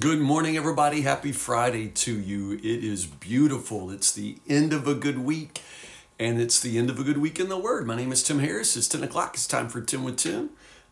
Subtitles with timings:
[0.00, 1.02] Good morning, everybody.
[1.02, 2.52] Happy Friday to you.
[2.54, 3.90] It is beautiful.
[3.90, 5.60] It's the end of a good week,
[6.18, 7.86] and it's the end of a good week in the Word.
[7.86, 8.74] My name is Tim Harris.
[8.74, 9.34] It's 10 o'clock.
[9.34, 10.48] It's time for 10 with Tim.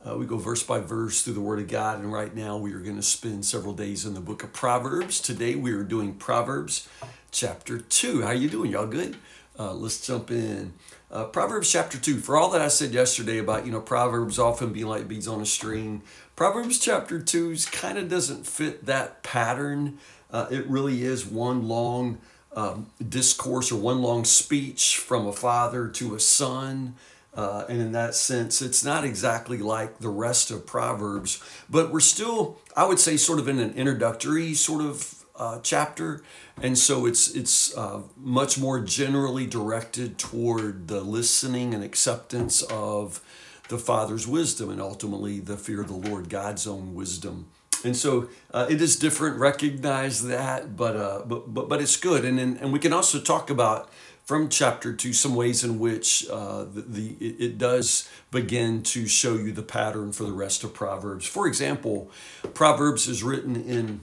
[0.06, 2.74] Uh, we go verse by verse through the Word of God, and right now we
[2.74, 5.18] are going to spend several days in the book of Proverbs.
[5.18, 6.86] Today we are doing Proverbs
[7.30, 8.20] chapter 2.
[8.20, 8.70] How you doing?
[8.70, 9.16] Y'all good?
[9.58, 10.72] Uh, let's jump in.
[11.10, 12.18] Uh, Proverbs chapter 2.
[12.18, 15.40] For all that I said yesterday about, you know, Proverbs often being like beads on
[15.40, 16.02] a string,
[16.36, 19.98] Proverbs chapter 2 kind of doesn't fit that pattern.
[20.32, 22.18] Uh, it really is one long
[22.54, 26.94] um, discourse or one long speech from a father to a son.
[27.34, 32.00] Uh, and in that sense, it's not exactly like the rest of Proverbs, but we're
[32.00, 36.22] still, I would say, sort of in an introductory sort of uh, chapter,
[36.60, 43.22] and so it's it's uh, much more generally directed toward the listening and acceptance of
[43.68, 47.46] the Father's wisdom, and ultimately the fear of the Lord, God's own wisdom.
[47.82, 49.38] And so uh, it is different.
[49.38, 53.18] Recognize that, but uh, but but but it's good, and and, and we can also
[53.18, 53.88] talk about
[54.24, 59.36] from chapter two some ways in which uh, the, the it does begin to show
[59.36, 61.26] you the pattern for the rest of Proverbs.
[61.26, 62.10] For example,
[62.52, 64.02] Proverbs is written in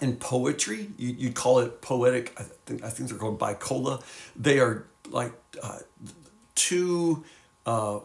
[0.00, 0.90] in poetry.
[0.96, 2.34] You, you call it poetic.
[2.38, 4.02] I think I think they're called bicola.
[4.34, 5.80] They are like uh,
[6.54, 7.24] two
[7.64, 8.00] uh,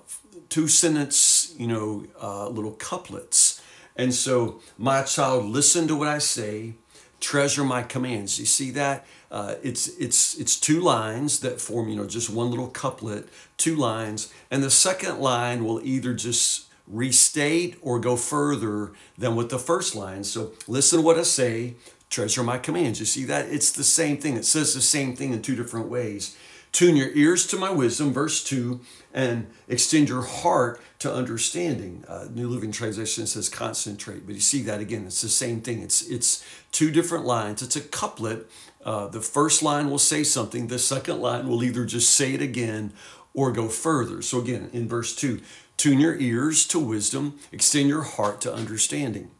[0.50, 3.62] two sentence, you know, uh, little couplets.
[3.96, 6.76] And so, my child, listen to what I say.
[7.20, 8.40] Treasure my commands.
[8.40, 9.06] You see that?
[9.30, 13.76] Uh, it's it's it's two lines that form, you know, just one little couplet, two
[13.76, 19.60] lines, and the second line will either just restate or go further than with the
[19.60, 20.24] first line.
[20.24, 21.76] So listen to what I say,
[22.10, 23.00] treasure my commands.
[23.00, 23.50] You see that?
[23.50, 24.36] It's the same thing.
[24.36, 26.36] It says the same thing in two different ways.
[26.72, 28.80] Tune your ears to my wisdom, verse 2,
[29.14, 32.06] and extend your heart to understanding.
[32.08, 35.06] Uh, New Living Translation says concentrate, but you see that again.
[35.06, 35.82] It's the same thing.
[35.82, 37.62] It's, it's two different lines.
[37.62, 38.50] It's a couplet.
[38.86, 42.42] Uh, the first line will say something, the second line will either just say it
[42.42, 42.94] again
[43.34, 44.22] or go further.
[44.22, 45.42] So again, in verse 2,
[45.82, 49.32] Tune your ears to wisdom, extend your heart to understanding.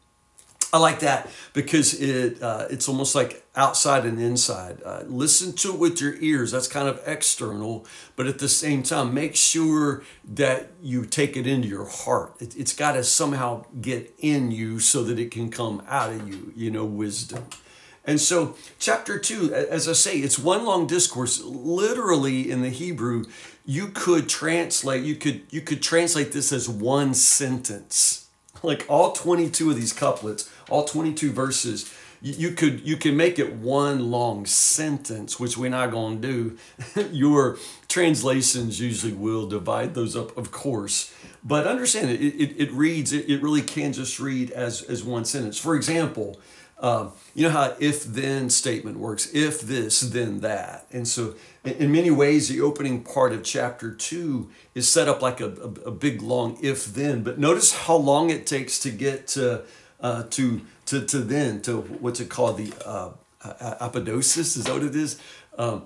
[0.72, 4.82] I like that because it uh, it's almost like outside and inside.
[4.84, 6.50] Uh, listen to it with your ears.
[6.50, 7.86] That's kind of external,
[8.16, 12.34] but at the same time, make sure that you take it into your heart.
[12.40, 16.28] It, it's got to somehow get in you so that it can come out of
[16.28, 16.52] you.
[16.56, 17.44] You know, wisdom.
[18.04, 21.40] And so, chapter two, as I say, it's one long discourse.
[21.40, 23.26] Literally in the Hebrew,
[23.64, 28.28] you could translate you could you could translate this as one sentence.
[28.62, 33.54] Like all 22 of these couplets, all 22 verses, you could you can make it
[33.54, 36.28] one long sentence, which we're not going to
[36.94, 37.08] do.
[37.12, 37.58] Your
[37.88, 41.12] translations usually will divide those up, of course.
[41.44, 45.24] But understand it, it, it reads, it, it really can just read as, as one
[45.24, 45.58] sentence.
[45.58, 46.40] For example,
[46.82, 50.86] um, you know how if then statement works if this, then that.
[50.90, 51.34] And so,
[51.64, 55.88] in many ways, the opening part of chapter two is set up like a, a,
[55.88, 57.22] a big long if then.
[57.22, 59.62] But notice how long it takes to get to,
[60.00, 62.58] uh, to, to, to then, to what's it called?
[62.58, 63.12] The uh,
[63.80, 65.20] apodosis, is that what it is?
[65.56, 65.84] Um,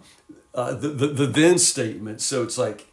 [0.55, 2.21] uh, the, the, the then statement.
[2.21, 2.87] So it's like,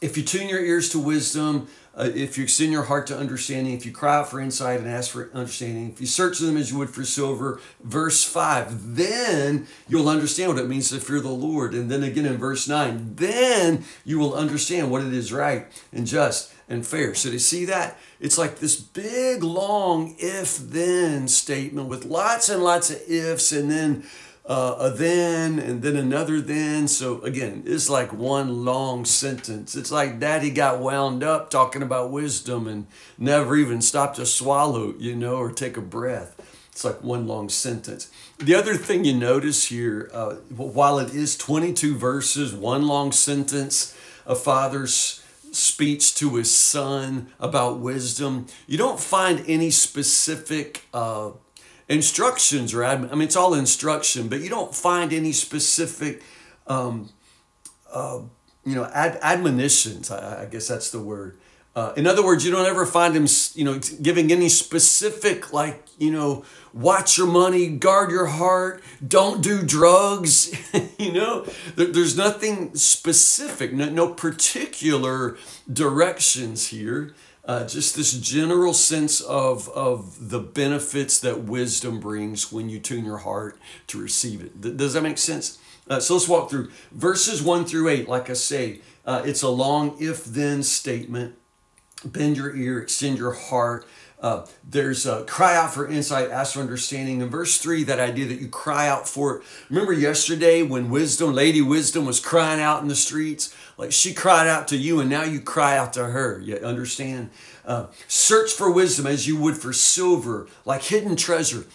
[0.00, 3.74] if you tune your ears to wisdom, uh, if you extend your heart to understanding,
[3.74, 6.70] if you cry out for insight and ask for understanding, if you search them as
[6.70, 11.28] you would for silver, verse 5, then you'll understand what it means to fear the
[11.28, 11.74] Lord.
[11.74, 16.06] And then again in verse 9, then you will understand what it is right and
[16.06, 17.14] just and fair.
[17.16, 22.62] So to see that, it's like this big, long if then statement with lots and
[22.62, 24.04] lots of ifs and then
[24.48, 26.88] uh, a then and then another then.
[26.88, 29.76] So again, it's like one long sentence.
[29.76, 32.86] It's like daddy got wound up talking about wisdom and
[33.18, 36.34] never even stopped to swallow, you know, or take a breath.
[36.72, 38.10] It's like one long sentence.
[38.38, 43.98] The other thing you notice here, uh, while it is 22 verses, one long sentence,
[44.26, 45.22] a father's
[45.52, 50.86] speech to his son about wisdom, you don't find any specific.
[50.94, 51.32] Uh,
[51.88, 56.22] instructions or I mean it's all instruction, but you don't find any specific,
[56.66, 57.10] um,
[57.92, 58.20] uh,
[58.64, 60.10] you know, ad- admonitions.
[60.10, 61.38] I, I, guess that's the word.
[61.74, 65.86] Uh, in other words, you don't ever find him, you know, giving any specific like,
[65.96, 66.44] you know,
[66.74, 70.52] watch your money, guard your heart, don't do drugs.
[70.98, 71.46] you know,
[71.76, 75.38] there, there's nothing specific, no, no particular
[75.72, 77.14] directions here
[77.48, 83.06] uh, just this general sense of, of the benefits that wisdom brings when you tune
[83.06, 84.76] your heart to receive it.
[84.76, 85.58] Does that make sense?
[85.88, 88.06] Uh, so let's walk through verses 1 through 8.
[88.06, 91.36] Like I say, uh, it's a long if then statement.
[92.04, 93.86] Bend your ear, extend your heart.
[94.20, 97.20] Uh, there's a cry out for insight, ask for understanding.
[97.20, 99.42] In verse three, that idea that you cry out for it.
[99.70, 103.54] Remember yesterday when wisdom, Lady Wisdom, was crying out in the streets?
[103.76, 106.40] Like she cried out to you, and now you cry out to her.
[106.40, 107.30] You understand?
[107.64, 111.66] Uh, search for wisdom as you would for silver, like hidden treasure.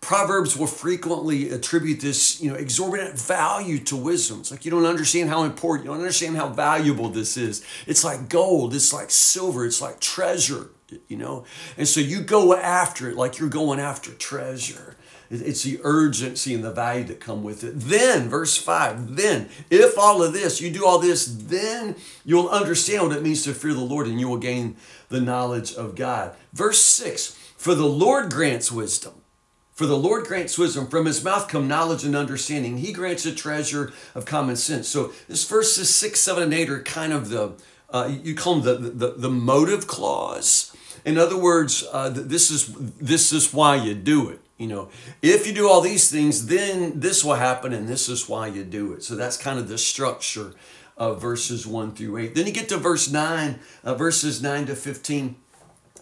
[0.00, 4.40] Proverbs will frequently attribute this, you know, exorbitant value to wisdom.
[4.40, 7.64] It's like you don't understand how important, you don't understand how valuable this is.
[7.86, 10.70] It's like gold, it's like silver, it's like treasure,
[11.08, 11.44] you know.
[11.76, 14.96] And so you go after it like you're going after treasure.
[15.28, 17.72] It's the urgency and the value that come with it.
[17.74, 23.08] Then, verse 5, then, if all of this, you do all this, then you'll understand
[23.08, 24.76] what it means to fear the Lord and you will gain
[25.08, 26.36] the knowledge of God.
[26.52, 29.14] Verse 6, for the Lord grants wisdom.
[29.76, 30.86] For the Lord grants wisdom.
[30.86, 32.78] From his mouth come knowledge and understanding.
[32.78, 34.88] He grants a treasure of common sense.
[34.88, 37.52] So this verses six, seven, and eight are kind of the,
[37.90, 40.74] uh, you call them the, the, the motive clause.
[41.04, 44.40] In other words, uh, this is this is why you do it.
[44.56, 44.88] You know,
[45.20, 48.64] if you do all these things, then this will happen, and this is why you
[48.64, 49.02] do it.
[49.02, 50.54] So that's kind of the structure
[50.96, 52.34] of verses one through eight.
[52.34, 55.36] Then you get to verse nine, uh, verses nine to fifteen.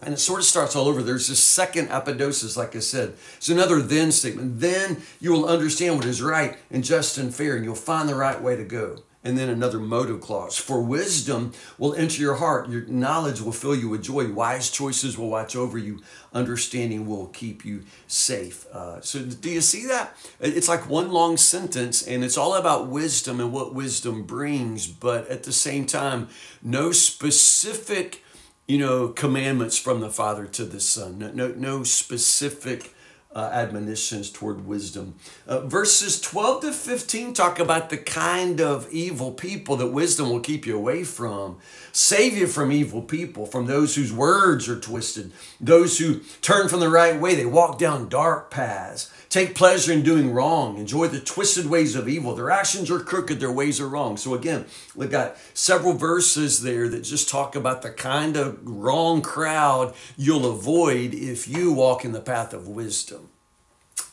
[0.01, 1.01] And it sort of starts all over.
[1.01, 3.13] There's this second apodosis, like I said.
[3.37, 4.59] It's another then statement.
[4.59, 8.15] Then you will understand what is right and just and fair, and you'll find the
[8.15, 9.03] right way to go.
[9.23, 10.55] And then another motive clause.
[10.55, 12.69] For wisdom will enter your heart.
[12.69, 14.31] Your knowledge will fill you with joy.
[14.31, 16.01] Wise choices will watch over you.
[16.31, 18.67] Understanding will keep you safe.
[18.67, 20.15] Uh, so, do you see that?
[20.39, 24.85] It's like one long sentence, and it's all about wisdom and what wisdom brings.
[24.85, 26.27] But at the same time,
[26.61, 28.21] no specific
[28.67, 31.19] you know, commandments from the Father to the Son.
[31.19, 32.93] No, no, no specific
[33.35, 35.15] uh, admonitions toward wisdom.
[35.45, 40.39] Uh, verses 12 to 15 talk about the kind of evil people that wisdom will
[40.39, 41.57] keep you away from.
[41.91, 46.79] Save you from evil people, from those whose words are twisted, those who turn from
[46.79, 51.19] the right way, they walk down dark paths take pleasure in doing wrong, enjoy the
[51.19, 52.35] twisted ways of evil.
[52.35, 54.17] Their actions are crooked, their ways are wrong.
[54.17, 59.21] So, again, we've got several verses there that just talk about the kind of wrong
[59.21, 63.29] crowd you'll avoid if you walk in the path of wisdom.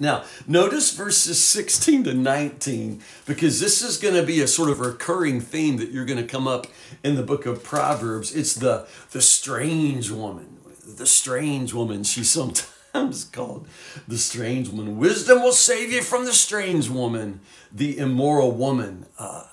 [0.00, 4.80] Now, notice verses 16 to 19, because this is going to be a sort of
[4.80, 6.66] recurring theme that you're going to come up
[7.04, 8.34] in the book of Proverbs.
[8.34, 10.58] It's the, the strange woman.
[10.84, 12.02] The strange woman.
[12.02, 13.66] She sometimes sometimes called
[14.06, 14.98] the strange woman.
[14.98, 17.40] Wisdom will save you from the strange woman,
[17.72, 19.06] the immoral woman.
[19.18, 19.44] Uh,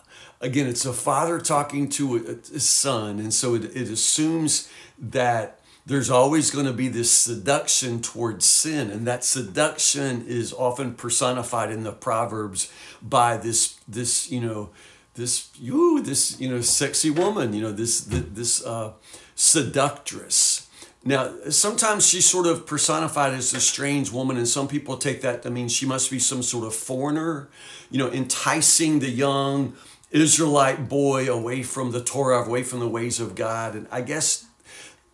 [0.42, 5.60] again, it's a father talking to a, a son, and so it, it assumes that
[5.86, 11.72] there's always going to be this seduction towards sin, and that seduction is often personified
[11.72, 12.72] in the Proverbs
[13.02, 14.70] by this this you know
[15.16, 18.92] this you this you know sexy woman you know this this uh,
[19.36, 20.59] seductress
[21.04, 25.44] now, sometimes she's sort of personified as a strange woman, and some people take that
[25.44, 27.50] to mean she must be some sort of foreigner,
[27.90, 29.76] you know, enticing the young
[30.12, 33.76] Israelite boy away from the Torah, away from the ways of God.
[33.76, 34.46] And I guess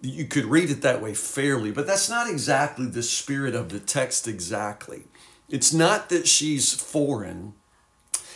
[0.01, 3.79] you could read it that way fairly, but that's not exactly the spirit of the
[3.79, 5.03] text exactly.
[5.49, 7.53] It's not that she's foreign,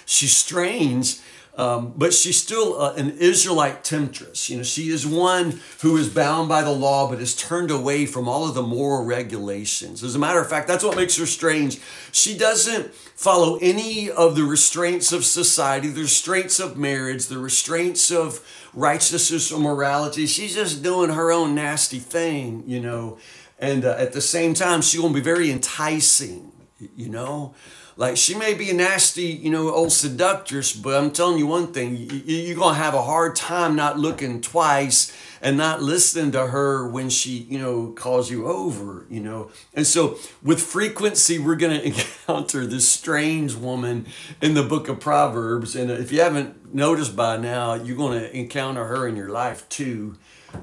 [0.05, 1.19] she's strange
[1.59, 4.49] um, but she's still uh, an Israelite temptress.
[4.49, 8.05] You know, she is one who is bound by the law, but is turned away
[8.05, 10.01] from all of the moral regulations.
[10.01, 11.81] As a matter of fact, that's what makes her strange.
[12.13, 18.09] She doesn't follow any of the restraints of society, the restraints of marriage, the restraints
[18.09, 18.39] of
[18.73, 20.27] righteousness or morality.
[20.27, 23.17] She's just doing her own nasty thing, you know.
[23.59, 26.53] And uh, at the same time, going to be very enticing,
[26.95, 27.53] you know.
[27.99, 31.73] Like she may be a nasty, you know, old seductress, but I'm telling you one
[31.73, 36.47] thing, you're going to have a hard time not looking twice and not listening to
[36.47, 39.51] her when she, you know, calls you over, you know.
[39.73, 44.05] And so with frequency, we're going to encounter this strange woman
[44.41, 45.75] in the book of Proverbs.
[45.75, 49.67] And if you haven't noticed by now, you're going to encounter her in your life
[49.67, 50.15] too.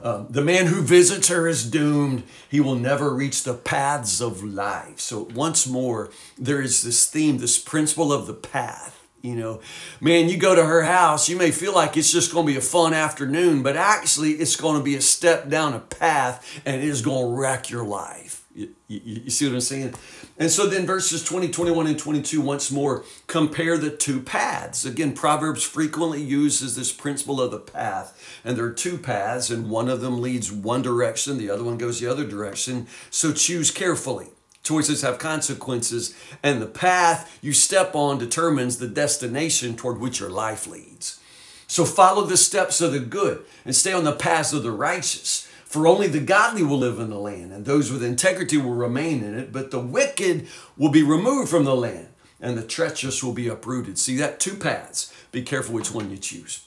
[0.02, 2.24] Um, the man who visits her is doomed.
[2.48, 5.00] He will never reach the paths of life.
[5.00, 9.02] So, once more, there is this theme, this principle of the path.
[9.22, 9.60] You know,
[10.00, 12.58] man, you go to her house, you may feel like it's just going to be
[12.58, 16.76] a fun afternoon, but actually, it's going to be a step down a path and
[16.76, 18.45] it is going to wreck your life.
[18.56, 19.94] You, you, you, see what I'm saying?
[20.38, 24.86] And so then verses 20, 21, and 22 once more compare the two paths.
[24.86, 28.40] Again, Proverbs frequently uses this principle of the path.
[28.44, 31.76] And there are two paths, and one of them leads one direction, the other one
[31.76, 32.86] goes the other direction.
[33.10, 34.28] So choose carefully.
[34.62, 40.30] Choices have consequences, and the path you step on determines the destination toward which your
[40.30, 41.20] life leads.
[41.66, 45.46] So follow the steps of the good and stay on the paths of the righteous
[45.76, 49.22] For only the godly will live in the land, and those with integrity will remain
[49.22, 52.08] in it, but the wicked will be removed from the land,
[52.40, 53.98] and the treacherous will be uprooted.
[53.98, 54.40] See that?
[54.40, 55.12] Two paths.
[55.32, 56.66] Be careful which one you choose.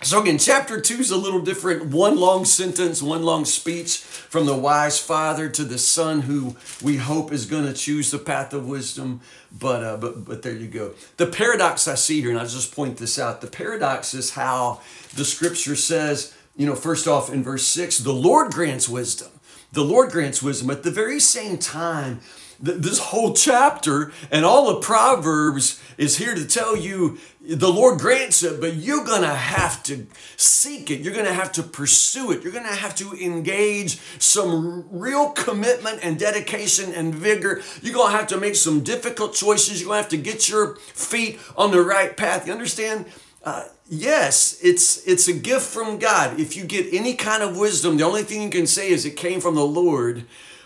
[0.00, 1.88] So again, chapter two is a little different.
[1.92, 6.96] One long sentence, one long speech from the wise father to the son who we
[6.96, 9.20] hope is going to choose the path of wisdom.
[9.52, 10.94] But uh, but but there you go.
[11.18, 13.42] The paradox I see here, and I'll just point this out.
[13.42, 14.80] The paradox is how
[15.14, 19.30] the scripture says, you know, first off in verse six, the Lord grants wisdom.
[19.72, 20.70] The Lord grants wisdom.
[20.70, 22.20] At the very same time,
[22.60, 28.42] this whole chapter and all of Proverbs is here to tell you the Lord grants
[28.42, 31.00] it, but you're going to have to seek it.
[31.00, 32.42] You're going to have to pursue it.
[32.42, 37.62] You're going to have to engage some real commitment and dedication and vigor.
[37.80, 39.80] You're going to have to make some difficult choices.
[39.80, 42.48] You're going to have to get your feet on the right path.
[42.48, 43.06] You understand?
[43.42, 46.38] Uh, yes, it's it's a gift from God.
[46.40, 49.16] If you get any kind of wisdom, the only thing you can say is it
[49.16, 50.24] came from the Lord.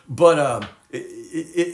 [0.08, 0.60] But uh,
[0.90, 0.98] it,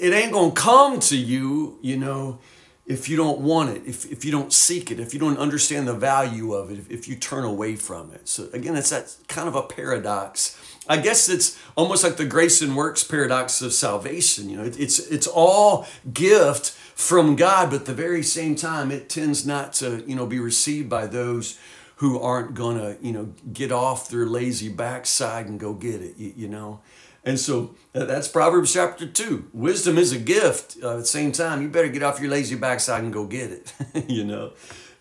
[0.02, 2.40] it ain't gonna come to you, you know,
[2.86, 5.86] if you don't want it, if, if you don't seek it, if you don't understand
[5.86, 8.26] the value of it, if, if you turn away from it.
[8.28, 10.58] So again, it's that kind of a paradox.
[10.88, 14.48] I guess it's almost like the grace and works paradox of salvation.
[14.48, 18.90] You know, it, it's it's all gift from God, but at the very same time,
[18.90, 21.56] it tends not to you know be received by those
[21.96, 26.16] who aren't gonna you know get off their lazy backside and go get it.
[26.18, 26.80] You, you know,
[27.24, 29.50] and so uh, that's Proverbs chapter 2.
[29.52, 30.76] Wisdom is a gift.
[30.82, 33.52] Uh, at the same time, you better get off your lazy backside and go get
[33.52, 33.72] it,
[34.08, 34.52] you know.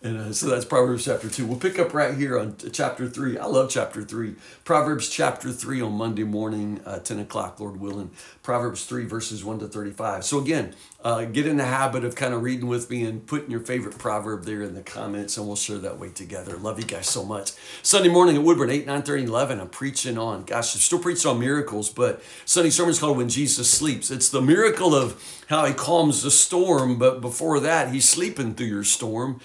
[0.04, 1.46] And uh, so that's Proverbs chapter 2.
[1.48, 3.40] We'll pick up right here on chapter 3.
[3.40, 4.36] I love chapter 3.
[4.64, 8.12] Proverbs chapter 3 on Monday morning, uh, 10 o'clock, Lord willing.
[8.44, 10.24] Proverbs 3, verses 1 to 35.
[10.24, 13.52] So again, uh, get in the habit of kind of reading with me and putting
[13.52, 16.58] your favorite proverb there in the comments, and we'll share that way together.
[16.58, 17.52] Love you guys so much.
[17.84, 21.30] Sunday morning at Woodburn, 8, 9, 30, 11, I'm preaching on, gosh, I'm still preaching
[21.30, 24.12] on miracles, but Sunday sermon is called When Jesus Sleeps.
[24.12, 28.68] It's the miracle of how he calms the storm, but before that, he's sleeping through
[28.68, 29.40] your storm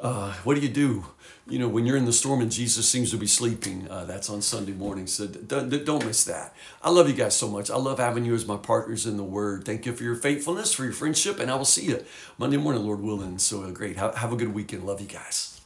[0.00, 1.06] uh, what do you do?
[1.48, 4.28] You know, when you're in the storm and Jesus seems to be sleeping, uh, that's
[4.28, 5.06] on Sunday morning.
[5.06, 6.54] So don't, don't miss that.
[6.82, 7.70] I love you guys so much.
[7.70, 9.64] I love having you as my partners in the Word.
[9.64, 12.04] Thank you for your faithfulness, for your friendship, and I will see you
[12.36, 13.38] Monday morning, Lord willing.
[13.38, 13.96] So uh, great.
[13.96, 14.84] Have, have a good weekend.
[14.84, 15.57] Love you guys.